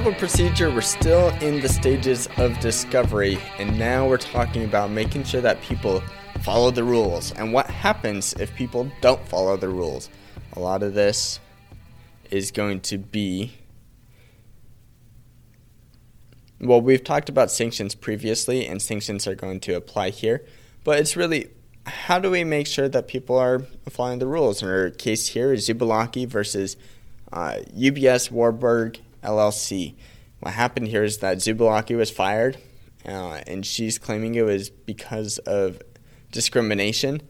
[0.00, 5.22] civil procedure, we're still in the stages of discovery, and now we're talking about making
[5.22, 6.02] sure that people
[6.40, 10.08] follow the rules and what happens if people don't follow the rules.
[10.54, 11.38] A lot of this
[12.30, 13.52] is going to be.
[16.62, 20.46] Well, we've talked about sanctions previously, and sanctions are going to apply here,
[20.82, 21.50] but it's really
[21.84, 24.62] how do we make sure that people are following the rules?
[24.62, 26.78] And our case here is Zubulake versus
[27.30, 29.96] uh, UBS Warburg LLC.
[30.40, 32.58] What happened here is that Zubulake was fired,
[33.06, 35.82] uh, and she's claiming it was because of
[36.32, 37.22] discrimination.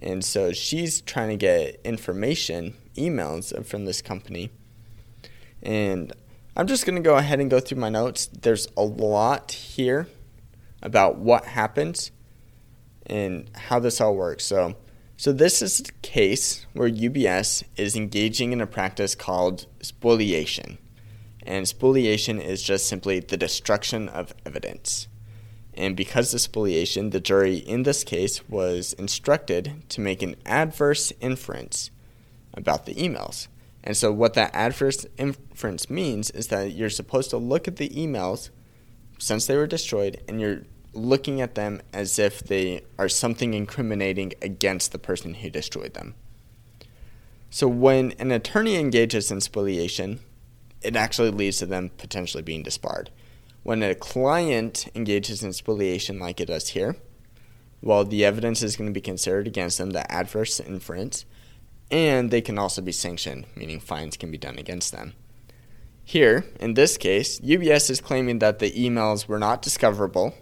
[0.00, 4.50] And so she's trying to get information, emails from this company.
[5.62, 6.12] And
[6.56, 8.26] I'm just going to go ahead and go through my notes.
[8.26, 10.08] There's a lot here
[10.82, 12.10] about what happens
[13.06, 14.44] and how this all works.
[14.44, 14.76] So,
[15.16, 20.78] so this is a case where UBS is engaging in a practice called spoliation.
[21.48, 25.08] And spoliation is just simply the destruction of evidence.
[25.72, 31.10] And because of spoliation, the jury in this case was instructed to make an adverse
[31.22, 31.90] inference
[32.52, 33.48] about the emails.
[33.82, 37.88] And so, what that adverse inference means is that you're supposed to look at the
[37.88, 38.50] emails
[39.18, 44.34] since they were destroyed and you're looking at them as if they are something incriminating
[44.42, 46.14] against the person who destroyed them.
[47.48, 50.20] So, when an attorney engages in spoliation,
[50.82, 53.10] it actually leads to them potentially being disbarred.
[53.62, 56.96] When a client engages in spoliation like it does here,
[57.82, 61.24] well, the evidence is going to be considered against them, the adverse inference,
[61.90, 65.14] and they can also be sanctioned, meaning fines can be done against them.
[66.04, 70.34] Here, in this case, UBS is claiming that the emails were not discoverable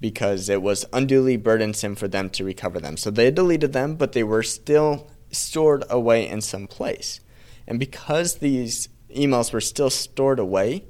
[0.00, 2.96] because it was unduly burdensome for them to recover them.
[2.96, 7.20] So they deleted them, but they were still stored away in some place.
[7.66, 10.84] And because these emails were still stored away,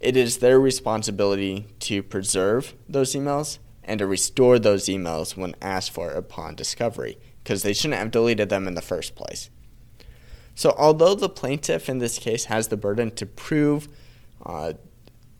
[0.00, 5.90] it is their responsibility to preserve those emails and to restore those emails when asked
[5.90, 9.50] for upon discovery, because they shouldn't have deleted them in the first place.
[10.54, 13.88] So, although the plaintiff in this case has the burden to prove
[14.44, 14.74] uh,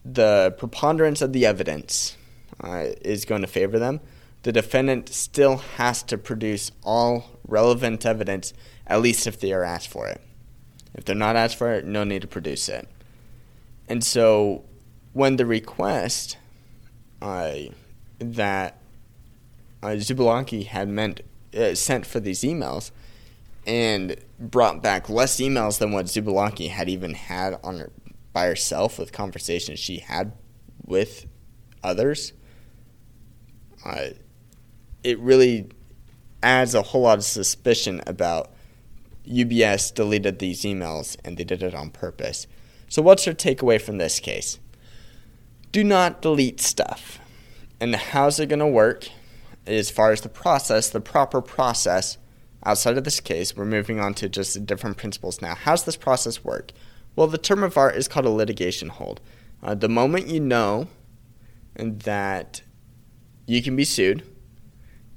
[0.05, 2.17] the preponderance of the evidence
[2.63, 4.01] uh, is going to favor them,
[4.43, 8.53] the defendant still has to produce all relevant evidence,
[8.87, 10.21] at least if they are asked for it.
[10.95, 12.89] If they're not asked for it, no need to produce it.
[13.89, 14.65] And so
[15.12, 16.37] when the request
[17.21, 17.55] uh,
[18.19, 18.78] that
[19.83, 21.21] uh, had meant
[21.56, 22.91] uh, sent for these emails
[23.67, 27.91] and brought back less emails than what Zubulake had even had on her
[28.33, 30.33] by herself with conversations she had
[30.87, 31.27] with
[31.83, 32.33] others,
[33.84, 34.11] uh,
[35.03, 35.69] it really
[36.43, 38.53] adds a whole lot of suspicion about
[39.31, 42.47] UBS deleted these emails and they did it on purpose.
[42.89, 44.59] So, what's your takeaway from this case?
[45.73, 47.21] Do not delete stuff.
[47.81, 49.09] And how's it going to work?
[49.67, 52.19] As far as the process, the proper process,
[52.65, 55.55] outside of this case, we're moving on to just the different principles now.
[55.55, 56.73] How's this process work?
[57.15, 59.21] Well, the term of art is called a litigation hold.
[59.63, 60.89] Uh, the moment you know
[61.77, 62.63] that
[63.47, 64.25] you can be sued,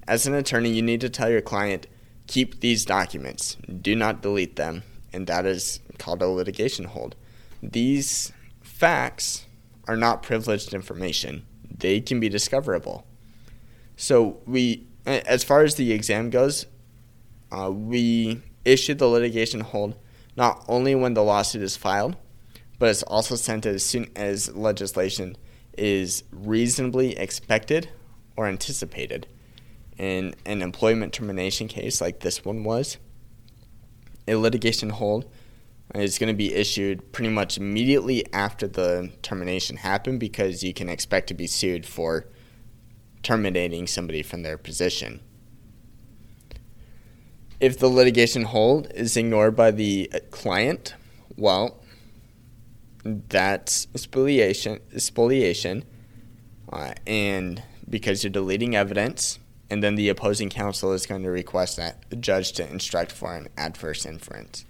[0.08, 1.88] as an attorney, you need to tell your client,
[2.28, 7.16] keep these documents, do not delete them, and that is called a litigation hold.
[7.62, 9.46] These facts
[9.88, 13.06] are not privileged information, they can be discoverable.
[13.96, 16.66] So, we, as far as the exam goes,
[17.52, 19.96] uh, we issue the litigation hold
[20.36, 22.16] not only when the lawsuit is filed,
[22.80, 25.38] but it's also sent as soon as legislation
[25.78, 27.90] is reasonably expected
[28.36, 29.28] or anticipated
[29.98, 32.98] in an employment termination case like this one was,
[34.28, 35.26] a litigation hold
[35.94, 40.90] is going to be issued pretty much immediately after the termination happened because you can
[40.90, 42.26] expect to be sued for
[43.22, 45.22] terminating somebody from their position.
[47.60, 50.96] If the litigation hold is ignored by the client,
[51.38, 51.82] well,
[53.04, 55.84] that's spoliation, spoliation
[56.72, 59.40] uh, and because you're deleting evidence,
[59.74, 63.36] and then the opposing counsel is going to request that the judge to instruct for
[63.36, 64.66] an adverse inference.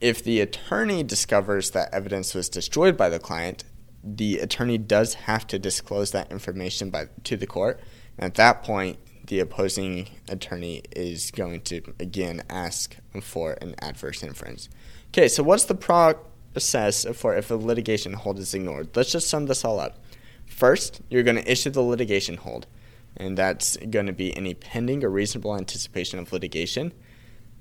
[0.00, 3.64] If the attorney discovers that evidence was destroyed by the client,
[4.04, 7.80] the attorney does have to disclose that information by, to the court.
[8.16, 14.22] And at that point, the opposing attorney is going to again ask for an adverse
[14.22, 14.68] inference.
[15.08, 18.90] Okay, so what's the process for if a litigation hold is ignored?
[18.94, 19.98] Let's just sum this all up.
[20.46, 22.68] First, you're going to issue the litigation hold
[23.16, 26.92] and that's going to be any pending or reasonable anticipation of litigation.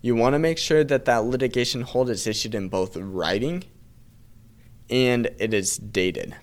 [0.02, 3.64] You want to make sure that that litigation hold is issued in both writing
[4.90, 6.36] and it is dated.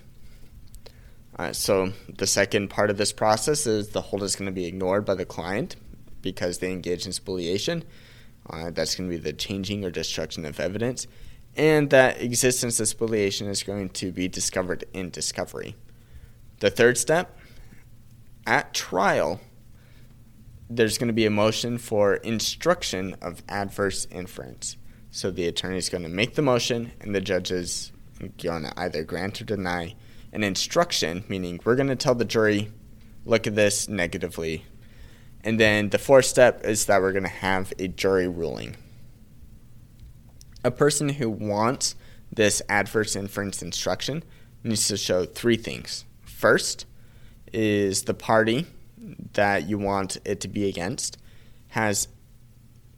[1.38, 4.66] Uh, so the second part of this process is the hold is going to be
[4.66, 5.76] ignored by the client
[6.22, 7.84] because they engage in spoliation.
[8.48, 11.06] Uh, that's going to be the changing or destruction of evidence.
[11.56, 15.76] And that existence of spoliation is going to be discovered in discovery.
[16.60, 17.38] The third step
[18.46, 19.40] at trial,
[20.68, 24.76] there's going to be a motion for instruction of adverse inference.
[25.10, 27.90] So the attorney is going to make the motion, and the judge is
[28.42, 29.96] going to either grant or deny
[30.32, 32.70] an instruction, meaning we're going to tell the jury,
[33.24, 34.64] look at this negatively.
[35.42, 38.76] And then the fourth step is that we're going to have a jury ruling.
[40.62, 41.96] A person who wants
[42.32, 44.22] this adverse inference instruction
[44.62, 46.04] needs to show three things.
[46.22, 46.86] First
[47.52, 48.66] is the party
[49.32, 51.18] that you want it to be against
[51.68, 52.08] has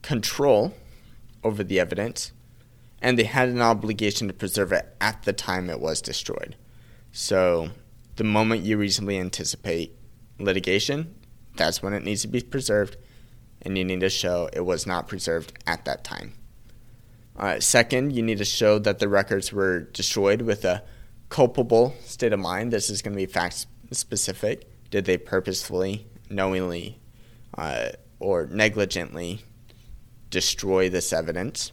[0.02, 0.74] control
[1.44, 2.32] over the evidence
[3.02, 6.56] and they had an obligation to preserve it at the time it was destroyed.
[7.10, 7.70] So,
[8.16, 9.96] the moment you reasonably anticipate
[10.38, 11.14] litigation,
[11.56, 12.96] that's when it needs to be preserved,
[13.60, 16.34] and you need to show it was not preserved at that time.
[17.36, 20.82] Uh, second, you need to show that the records were destroyed with a
[21.28, 22.72] culpable state of mind.
[22.72, 24.68] This is going to be fact specific.
[24.90, 26.98] Did they purposefully, knowingly,
[27.56, 29.40] uh, or negligently
[30.30, 31.72] destroy this evidence?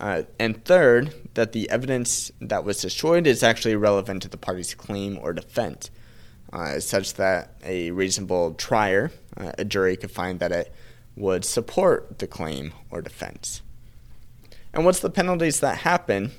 [0.00, 4.74] Uh, and third, that the evidence that was destroyed is actually relevant to the party's
[4.74, 5.90] claim or defense,
[6.52, 10.72] uh, such that a reasonable trier, uh, a jury, could find that it
[11.16, 13.60] would support the claim or defense.
[14.72, 16.30] And what's the penalties that happen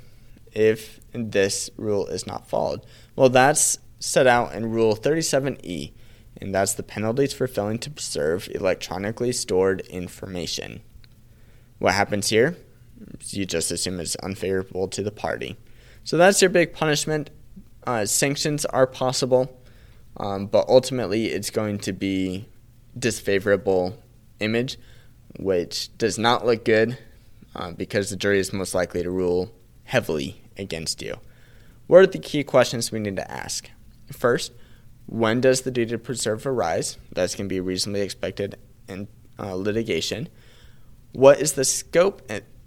[0.53, 2.85] if this rule is not followed?
[3.15, 5.91] Well, that's set out in Rule 37E,
[6.37, 10.81] and that's the penalties for failing to preserve electronically stored information.
[11.79, 12.57] What happens here?
[13.27, 15.57] You just assume it's unfavorable to the party.
[16.03, 17.29] So that's your big punishment.
[17.85, 19.57] Uh, sanctions are possible,
[20.17, 22.45] um, but ultimately it's going to be
[22.97, 23.97] disfavorable
[24.39, 24.77] image,
[25.39, 26.97] which does not look good
[27.55, 29.51] uh, because the jury is most likely to rule
[29.85, 31.15] heavily against you.
[31.87, 33.69] What are the key questions we need to ask?
[34.11, 34.51] First,
[35.05, 36.97] when does the duty to preserve arise?
[37.11, 38.57] That's going to be reasonably expected
[38.87, 39.07] in
[39.39, 40.29] uh, litigation.
[41.13, 42.21] What is the scope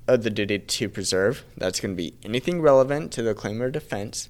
[0.09, 1.45] of the duty to preserve?
[1.57, 4.29] That's going to be anything relevant to the claim or defense.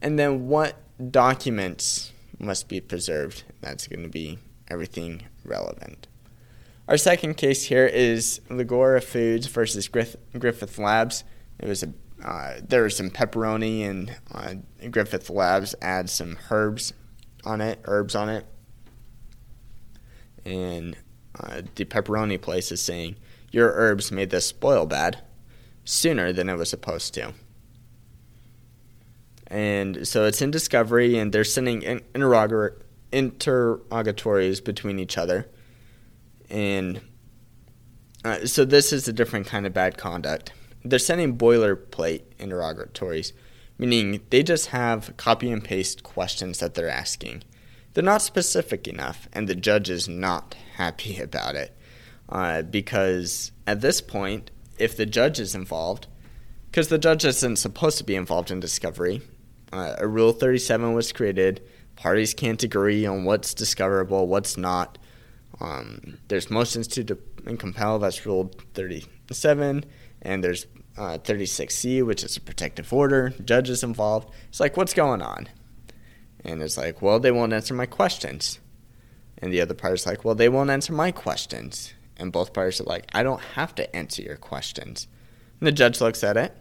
[0.00, 0.76] And then what
[1.10, 3.44] documents must be preserved?
[3.60, 4.38] That's going to be
[4.68, 6.08] everything relevant.
[6.88, 11.24] Our second case here is Liguria Foods versus Griffith Labs.
[11.58, 11.92] It was a
[12.24, 14.54] uh, there some pepperoni and uh,
[14.90, 16.92] Griffith Labs adds some herbs
[17.44, 18.46] on it, herbs on it,
[20.44, 20.96] and
[21.38, 23.16] uh, the pepperoni place is saying
[23.50, 25.22] your herbs made this spoil bad
[25.84, 27.34] sooner than it was supposed to.
[29.48, 32.00] And so it's in discovery, and they're sending
[33.12, 35.50] interrogatories between each other.
[36.48, 37.00] And
[38.24, 40.52] uh, so this is a different kind of bad conduct
[40.84, 43.32] they're sending boilerplate interrogatories,
[43.78, 47.44] meaning they just have copy and paste questions that they're asking.
[47.94, 51.76] They're not specific enough, and the judge is not happy about it.
[52.28, 56.06] Uh, because at this point, if the judge is involved,
[56.70, 59.20] because the judge isn't supposed to be involved in discovery,
[59.72, 61.62] uh, a Rule 37 was created.
[61.96, 64.98] Parties can't agree on what's discoverable, what's not.
[65.60, 69.84] Um, there's motions to de- compel, that's Rule 37
[70.22, 74.30] and there's uh, 36C, which is a protective order, judges involved.
[74.48, 75.48] It's like, what's going on?
[76.44, 78.58] And it's like, well, they won't answer my questions.
[79.38, 81.92] And the other party's like, well, they won't answer my questions.
[82.16, 85.08] And both parties are like, I don't have to answer your questions.
[85.60, 86.56] And the judge looks at it,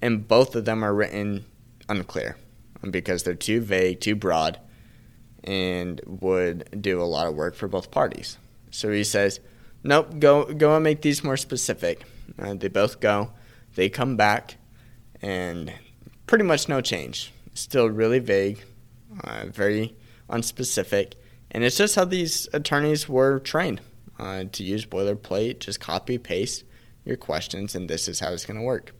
[0.00, 1.44] and both of them are written
[1.88, 2.36] unclear
[2.90, 4.58] because they're too vague, too broad,
[5.44, 8.38] and would do a lot of work for both parties.
[8.70, 9.40] So he says,
[9.82, 12.02] nope, go, go and make these more specific
[12.38, 13.32] uh, they both go.
[13.74, 14.56] They come back,
[15.22, 15.72] and
[16.26, 17.32] pretty much no change.
[17.54, 18.62] Still really vague,
[19.24, 19.96] uh, very
[20.28, 21.14] unspecific,
[21.50, 23.80] and it's just how these attorneys were trained
[24.18, 26.64] uh, to use boilerplate, just copy paste
[27.04, 28.92] your questions, and this is how it's going to work.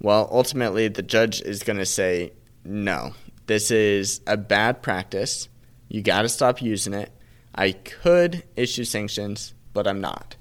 [0.00, 2.32] Well, ultimately, the judge is going to say,
[2.64, 3.14] no,
[3.46, 5.48] this is a bad practice.
[5.88, 7.10] You got to stop using it.
[7.54, 10.36] I could issue sanctions, but I'm not.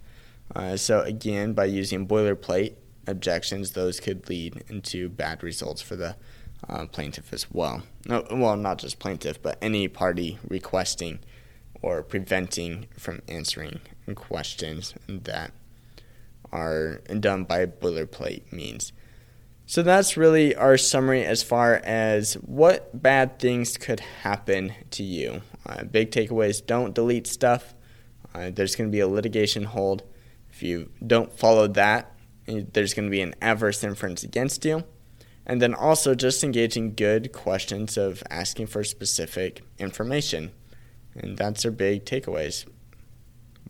[0.55, 2.75] Uh, so again, by using boilerplate
[3.07, 6.15] objections, those could lead into bad results for the
[6.69, 7.83] uh, plaintiff as well.
[8.07, 11.19] No, well, not just plaintiff, but any party requesting
[11.81, 13.81] or preventing from answering
[14.15, 15.51] questions that
[16.51, 18.93] are done by boilerplate means.
[19.67, 25.41] So that's really our summary as far as what bad things could happen to you.
[25.65, 27.73] Uh, big takeaways don't delete stuff.
[28.33, 30.03] Uh, there's going to be a litigation hold.
[30.55, 32.15] If you don't follow that,
[32.47, 34.85] eh, there's going to be an adverse inference against you.
[35.45, 40.53] And then also just engaging good questions of asking for specific information.
[41.13, 42.65] And that's our big takeaways.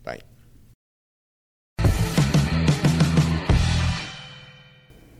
[0.04, 0.20] Bye.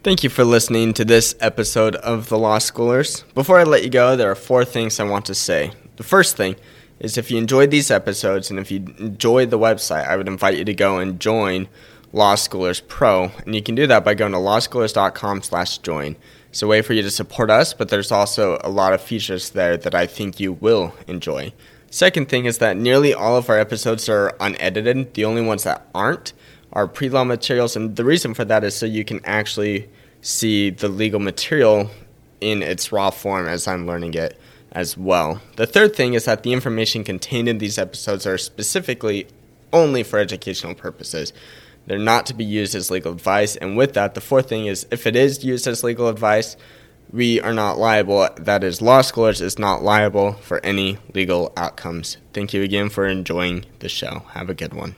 [0.05, 3.25] Thank you for listening to this episode of The Law Schoolers.
[3.35, 5.73] Before I let you go, there are four things I want to say.
[5.97, 6.55] The first thing
[6.99, 10.57] is if you enjoyed these episodes and if you enjoyed the website, I would invite
[10.57, 11.69] you to go and join
[12.13, 13.31] Law Schoolers Pro.
[13.45, 16.17] And you can do that by going to lawschoolers.com slash join.
[16.49, 19.51] It's a way for you to support us, but there's also a lot of features
[19.51, 21.53] there that I think you will enjoy.
[21.91, 25.15] Second thing is that nearly all of our episodes are unedited.
[25.15, 26.33] The only ones that aren't
[26.73, 27.77] are pre law materials.
[27.77, 29.89] And the reason for that is so you can actually
[30.23, 31.91] see the legal material
[32.41, 34.39] in its raw form as I'm learning it
[34.77, 35.41] as well.
[35.57, 39.27] The third thing is that the information contained in these episodes are specifically
[39.73, 41.33] only for educational purposes.
[41.87, 43.57] They're not to be used as legal advice.
[43.57, 46.59] And with that, the fourth thing is if it is used as legal advice,
[47.11, 48.29] we are not liable.
[48.37, 52.19] That is, Law Schoolers is not liable for any legal outcomes.
[52.35, 54.25] Thank you again for enjoying the show.
[54.33, 54.95] Have a good one.